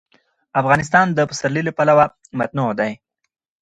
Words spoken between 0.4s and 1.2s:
افغانستان د